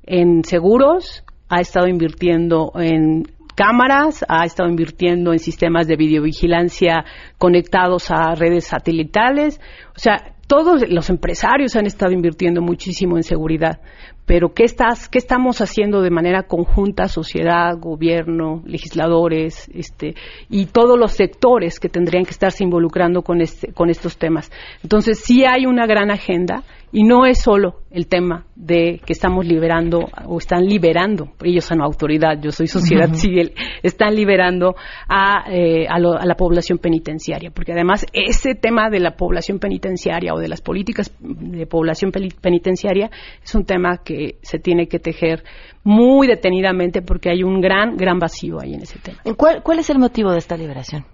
[0.04, 7.04] en seguros, ha estado invirtiendo en cámaras, ha estado invirtiendo en sistemas de videovigilancia
[7.38, 9.60] conectados a redes satelitales.
[9.96, 13.80] O sea, todos los empresarios han estado invirtiendo muchísimo en seguridad
[14.26, 20.14] pero ¿qué, estás, ¿qué estamos haciendo de manera conjunta, sociedad, gobierno, legisladores este,
[20.48, 24.50] y todos los sectores que tendrían que estarse involucrando con, este, con estos temas?
[24.82, 29.44] Entonces, sí hay una gran agenda y no es solo el tema de que estamos
[29.44, 33.52] liberando o están liberando, ellos son autoridad, yo soy sociedad civil,
[33.82, 34.76] están liberando
[35.08, 40.38] a, eh, a, la población penitenciaria, porque además ese tema de la población penitenciaria o
[40.38, 43.10] de las políticas de población penitenciaria
[43.42, 45.42] es un tema que se tiene que tejer
[45.82, 49.18] muy detenidamente porque hay un gran, gran vacío ahí en ese tema.
[49.36, 51.04] ¿Cuál, cuál es el motivo de esta liberación?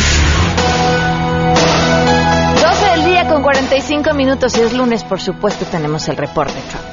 [2.62, 6.86] 12 del día con 45 minutos y es lunes, por supuesto, tenemos el reporte Trump.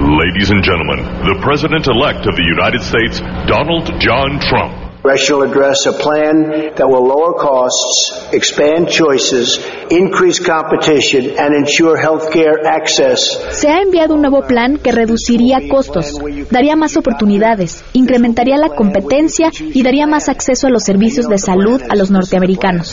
[0.00, 4.89] Ladies and gentlemen, the President-elect of the United States, Donald John Trump.
[5.02, 9.58] Congressional address a plan that will lower costs, expand choices,
[9.88, 13.40] increase competition, and ensure health care access.
[13.50, 19.50] Se ha enviado un nuevo plan que reduciría costos, daría más oportunidades, incrementaría la competencia
[19.58, 22.90] y daría más acceso a los servicios de salud a los norteamericanos.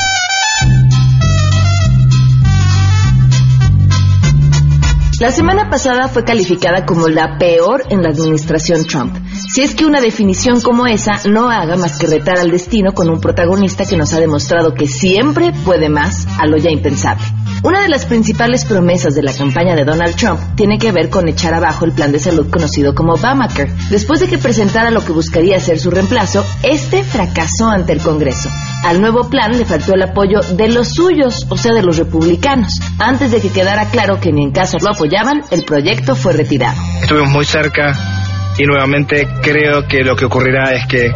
[5.20, 9.17] La semana pasada fue calificada como la peor en la administración Trump.
[9.53, 13.10] Si es que una definición como esa no haga más que retar al destino con
[13.10, 17.23] un protagonista que nos ha demostrado que siempre puede más a lo ya impensable.
[17.63, 21.27] Una de las principales promesas de la campaña de Donald Trump tiene que ver con
[21.27, 23.71] echar abajo el plan de salud conocido como Obamacare.
[23.89, 28.49] Después de que presentara lo que buscaría ser su reemplazo, este fracasó ante el Congreso.
[28.83, 32.79] Al nuevo plan le faltó el apoyo de los suyos, o sea, de los republicanos.
[32.99, 36.79] Antes de que quedara claro que ni en caso lo apoyaban, el proyecto fue retirado.
[37.01, 38.27] Estuvimos muy cerca
[38.58, 41.12] y nuevamente creo que lo que ocurrirá es que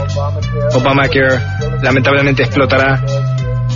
[0.74, 1.40] Obamacare
[1.82, 3.04] lamentablemente explotará.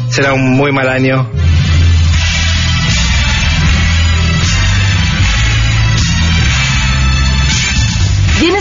[0.09, 1.29] Será un muy mal año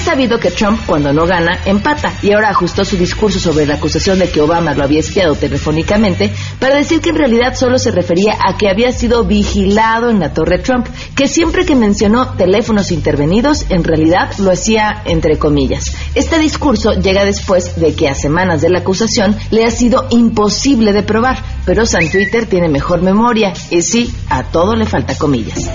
[0.05, 3.77] es sabido que Trump, cuando no gana, empata, y ahora ajustó su discurso sobre la
[3.77, 7.91] acusación de que Obama lo había espiado telefónicamente para decir que en realidad solo se
[7.91, 10.87] refería a que había sido vigilado en la Torre Trump,
[11.17, 15.95] que siempre que mencionó teléfonos intervenidos, en realidad lo hacía entre comillas.
[16.15, 20.93] Este discurso llega después de que a semanas de la acusación le ha sido imposible
[20.93, 25.71] de probar, pero San Twitter tiene mejor memoria, y sí, a todo le falta comillas.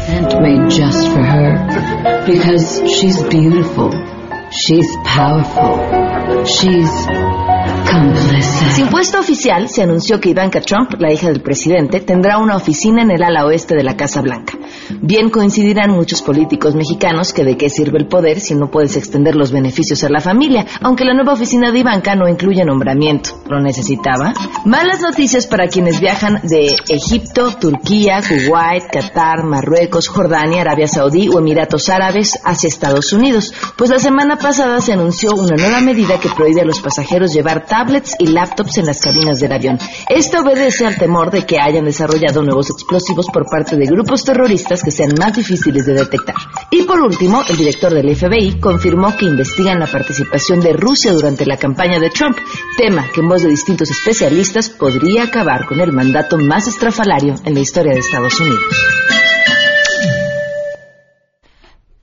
[8.80, 13.02] Sin puesto oficial, se anunció que Ivanka Trump, la hija del presidente, tendrá una oficina
[13.02, 14.58] en el ala oeste de la Casa Blanca.
[15.02, 19.36] Bien coincidirán muchos políticos mexicanos que de qué sirve el poder si no puedes extender
[19.36, 23.32] los beneficios a la familia, aunque la nueva oficina de Ivanka no incluye nombramiento.
[23.50, 24.34] ¿Lo necesitaba?
[24.66, 31.40] Malas noticias para quienes viajan de Egipto, Turquía, Kuwait, Qatar, Marruecos, Jordania, Arabia Saudí o
[31.40, 36.30] Emiratos Árabes hacia Estados Unidos, pues la semana pasada se anunció una nueva medida que
[36.30, 39.80] prohíbe a los pasajeros llevar tablets y laptops en las cabinas del avión.
[40.10, 44.84] Esto obedece al temor de que hayan desarrollado nuevos explosivos por parte de grupos terroristas
[44.84, 46.36] que sean más difíciles de detectar.
[46.72, 51.46] Y por último, el director del FBI confirmó que investigan la participación de Rusia durante
[51.46, 52.36] la campaña de Trump,
[52.78, 57.54] tema que en voz de distintos especialistas podría acabar con el mandato más estrafalario en
[57.54, 58.60] la historia de Estados Unidos.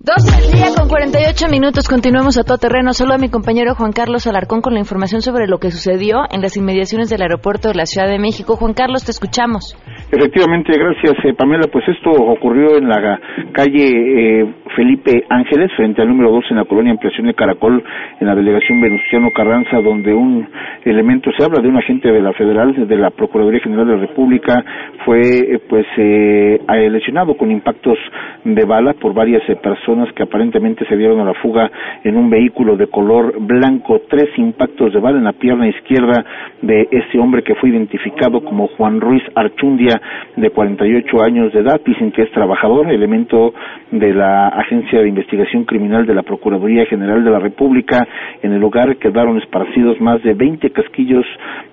[0.06, 1.88] 12 del día con 48 minutos.
[1.88, 2.94] Continuamos a todo terreno.
[2.94, 6.42] Solo a mi compañero Juan Carlos Alarcón con la información sobre lo que sucedió en
[6.42, 8.54] las inmediaciones del aeropuerto de la Ciudad de México.
[8.54, 9.74] Juan Carlos, te escuchamos.
[10.10, 11.66] Efectivamente, gracias eh, Pamela.
[11.66, 13.20] Pues esto ocurrió en la
[13.52, 17.82] calle eh, Felipe Ángeles, frente al número 2 en la colonia Ampliación de Caracol,
[18.20, 20.46] en la delegación Venustiano Carranza, donde un
[20.84, 24.06] elemento, se habla de un agente de la Federal, de la Procuraduría General de la
[24.06, 24.64] República,
[25.04, 27.98] fue eh, pues eh, lesionado con impactos
[28.44, 31.70] de bala por varias personas que aparentemente se dieron a la fuga
[32.04, 34.02] en un vehículo de color blanco.
[34.08, 36.24] Tres impactos de bala en la pierna izquierda
[36.60, 39.95] de ese hombre que fue identificado como Juan Ruiz Archundia,
[40.36, 41.80] de 48 años de edad.
[41.84, 43.54] Dicen que es trabajador, elemento
[43.90, 48.06] de la Agencia de Investigación Criminal de la Procuraduría General de la República.
[48.42, 51.24] En el lugar quedaron esparcidos más de 20 casquillos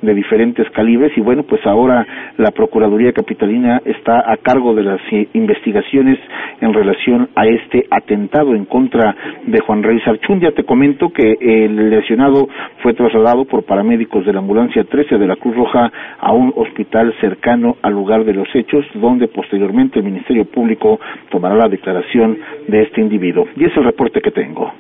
[0.02, 2.06] de diferentes calibres y bueno, pues ahora
[2.38, 5.02] la Procuraduría Capitalina está a cargo de las
[5.34, 6.20] investigaciones
[6.62, 10.52] en relación a este atentado en contra de Juan Rey Sarchundia.
[10.52, 12.48] Te comento que el lesionado
[12.82, 17.14] fue trasladado por paramédicos de la ambulancia 13 de la Cruz Roja a un hospital
[17.20, 21.00] cercano al lugar de los hechos, donde posteriormente el Ministerio Público
[21.31, 23.46] tomará la declaración de este individuo.
[23.56, 24.71] Y es el reporte que tengo.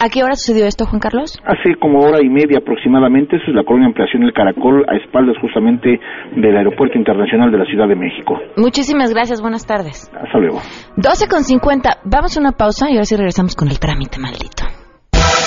[0.00, 1.38] ¿A qué hora sucedió esto, Juan Carlos?
[1.44, 3.36] Hace como hora y media aproximadamente.
[3.36, 6.00] Eso es la colonia ampliación del Caracol, a espaldas justamente
[6.36, 8.38] del Aeropuerto Internacional de la Ciudad de México.
[8.56, 10.10] Muchísimas gracias, buenas tardes.
[10.14, 10.60] Hasta luego.
[10.96, 11.98] 12 con 50.
[12.04, 14.75] Vamos a una pausa y ahora sí regresamos con el trámite maldito.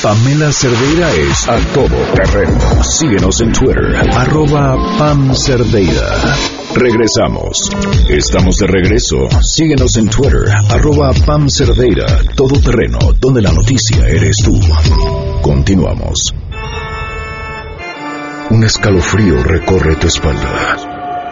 [0.01, 2.83] Pamela Cerdeira es a todo terreno.
[2.83, 6.35] Síguenos en Twitter, arroba Pam Cerdeira.
[6.73, 7.69] Regresamos.
[8.07, 9.27] Estamos de regreso.
[9.41, 14.57] Síguenos en Twitter, arroba Pam Cerdeira, todo terreno, donde la noticia eres tú.
[15.41, 16.33] Continuamos.
[18.51, 20.77] Un escalofrío recorre tu espalda.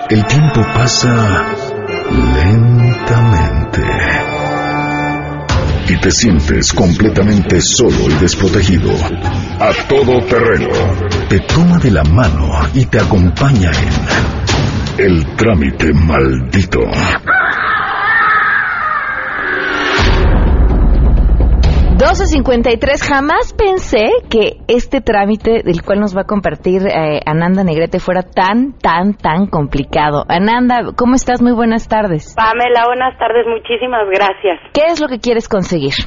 [0.10, 1.46] El tiempo pasa
[2.36, 3.82] lentamente.
[5.90, 8.92] Y te sientes completamente solo y desprotegido.
[9.60, 10.70] A todo terreno.
[11.30, 16.82] Te toma de la mano y te acompaña en El Trámite Maldito.
[21.98, 27.98] 12.53, jamás pensé que este trámite del cual nos va a compartir eh, Ananda Negrete
[27.98, 30.22] fuera tan, tan, tan complicado.
[30.30, 31.42] Ananda, ¿cómo estás?
[31.42, 32.38] Muy buenas tardes.
[32.38, 34.62] Pamela, buenas tardes, muchísimas gracias.
[34.78, 36.06] ¿Qué es lo que quieres conseguir?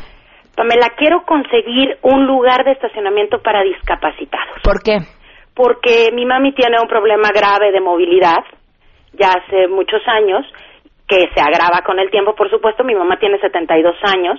[0.55, 4.62] Pamela, quiero conseguir un lugar de estacionamiento para discapacitados.
[4.62, 5.03] ¿Por qué?
[5.59, 8.47] Porque mi mami tiene un problema grave de movilidad,
[9.18, 10.47] ya hace muchos años,
[11.09, 12.84] que se agrava con el tiempo, por supuesto.
[12.84, 14.38] Mi mamá tiene 72 años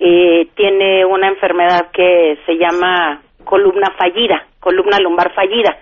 [0.00, 5.76] eh, tiene una enfermedad que se llama columna fallida, columna lumbar fallida,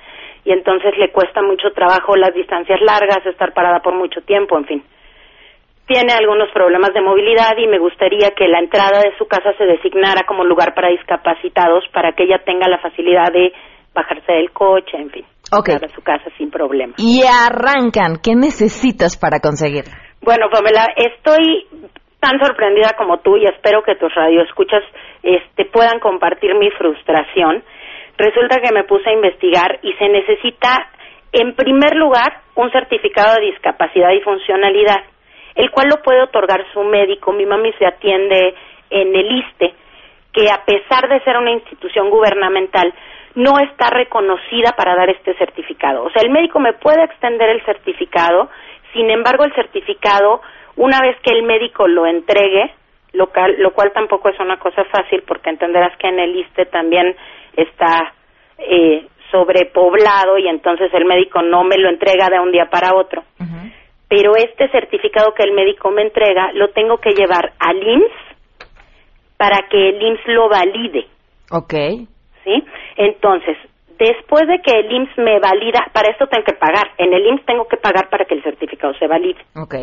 [0.44, 4.64] y entonces le cuesta mucho trabajo las distancias largas, estar parada por mucho tiempo, en
[4.64, 4.82] fin.
[5.86, 9.64] Tiene algunos problemas de movilidad y me gustaría que la entrada de su casa se
[9.64, 13.52] designara como lugar para discapacitados para que ella tenga la facilidad de
[13.94, 15.76] bajarse del coche, en fin, okay.
[15.76, 16.94] a su casa sin problema.
[16.98, 19.84] Y arrancan, ¿qué necesitas para conseguir?
[20.22, 21.66] Bueno, Pamela, estoy
[22.26, 24.82] tan sorprendida como tú y espero que tus radioescuchas
[25.22, 27.62] este, puedan compartir mi frustración.
[28.18, 30.88] Resulta que me puse a investigar y se necesita,
[31.32, 35.04] en primer lugar, un certificado de discapacidad y funcionalidad,
[35.54, 37.32] el cual lo puede otorgar su médico.
[37.32, 38.54] Mi mami se atiende
[38.90, 39.74] en el ISTE,
[40.32, 42.92] que a pesar de ser una institución gubernamental,
[43.36, 46.02] no está reconocida para dar este certificado.
[46.02, 48.50] O sea, el médico me puede extender el certificado,
[48.92, 50.40] sin embargo, el certificado
[50.76, 52.72] una vez que el médico lo entregue,
[53.12, 57.16] lo, cual, tampoco es una cosa fácil porque entenderás que en el ISTE también
[57.56, 58.12] está
[58.58, 63.24] eh, sobrepoblado y entonces el médico no me lo entrega de un día para otro.
[64.08, 68.12] Pero este certificado que el médico me entrega lo tengo que llevar al IMSS
[69.36, 71.06] para que el IMSS lo valide.
[71.50, 71.74] Ok.
[72.44, 72.64] ¿Sí?
[72.96, 73.56] Entonces,
[73.98, 76.92] después de que el IMSS me valida, para esto tengo que pagar.
[76.98, 79.40] En el IMSS tengo que pagar para que el certificado se valide.
[79.56, 79.74] Ok.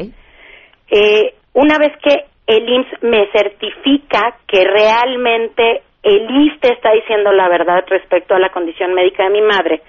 [0.95, 7.49] Eh, una vez que el IMSS me certifica que realmente el ISTE está diciendo la
[7.49, 9.81] verdad respecto a la condición médica de mi madre,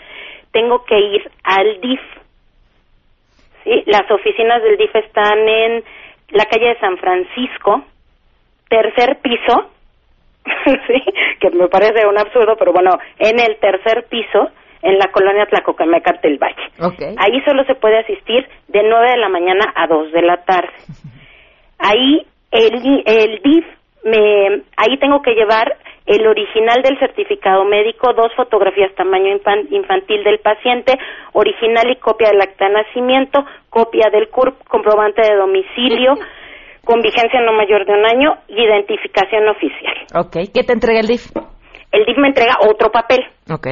[0.50, 2.00] tengo que ir al DIF.
[3.64, 3.82] ¿Sí?
[3.84, 5.84] Las oficinas del DIF están en
[6.30, 7.84] la calle de San Francisco,
[8.70, 9.72] tercer piso,
[10.86, 11.04] ¿sí?
[11.38, 14.48] que me parece un absurdo, pero bueno, en el tercer piso,
[14.84, 17.16] en la colonia Tlacocameca del Valle.
[17.16, 20.74] Ahí solo se puede asistir de 9 de la mañana a 2 de la tarde.
[21.78, 23.64] Ahí el, el DIF,
[24.04, 25.76] me, ahí tengo que llevar
[26.06, 29.36] el original del certificado médico, dos fotografías tamaño
[29.70, 30.92] infantil del paciente,
[31.32, 36.14] original y copia del acta de nacimiento, copia del CURP, comprobante de domicilio,
[36.84, 39.96] con vigencia no mayor de un año y identificación oficial.
[40.14, 40.52] Ok.
[40.54, 41.34] ¿Qué te entrega el DIF?
[41.90, 43.24] El DIF me entrega otro papel.
[43.50, 43.68] Ok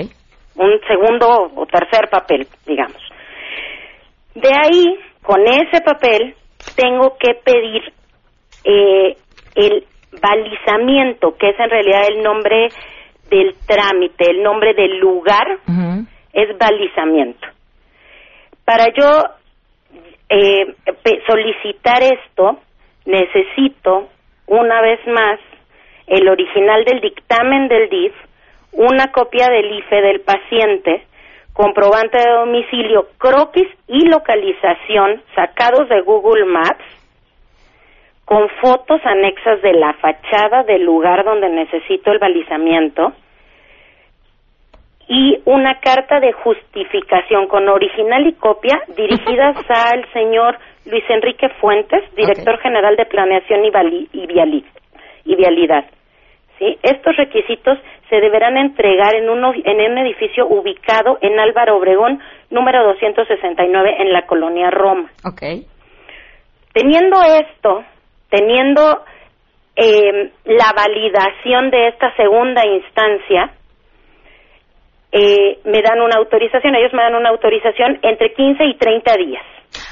[0.57, 3.01] un segundo o tercer papel, digamos.
[4.35, 6.35] De ahí, con ese papel,
[6.77, 7.93] tengo que pedir
[8.65, 9.17] eh,
[9.55, 9.85] el
[10.21, 12.69] balizamiento, que es en realidad el nombre
[13.31, 15.59] del trámite, el nombre del lugar,
[16.33, 17.47] es balizamiento.
[18.65, 19.25] Para yo
[20.29, 20.75] eh,
[21.27, 22.59] solicitar esto,
[23.05, 24.09] necesito,
[24.47, 25.41] una vez más,
[26.07, 28.13] el original del dictamen del DIF,
[28.73, 31.07] una copia del IFE del paciente,
[31.53, 36.85] comprobante de domicilio, croquis y localización sacados de Google Maps,
[38.25, 43.13] con fotos anexas de la fachada del lugar donde necesito el balizamiento
[45.09, 52.03] y una carta de justificación con original y copia dirigidas al señor Luis Enrique Fuentes,
[52.17, 55.85] director general de Planeación y, y Vialidad.
[56.59, 56.79] ¿Sí?
[56.83, 57.79] Estos requisitos
[58.13, 64.13] se deberán entregar en, un en un edificio ubicado en Álvaro Obregón, número 269, en
[64.13, 65.11] la colonia Roma.
[65.25, 65.65] Okay.
[66.75, 67.83] Teniendo esto,
[68.29, 69.03] teniendo
[69.77, 73.51] eh, la validación de esta segunda instancia,
[75.11, 79.45] eh, me dan una autorización, ellos me dan una autorización entre 15 y 30 días.